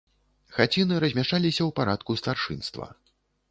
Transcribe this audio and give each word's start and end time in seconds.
Хаціны 0.55 0.95
размяшчаліся 1.03 1.63
ў 1.65 1.71
парадку 1.81 2.19
старшынства. 2.23 2.85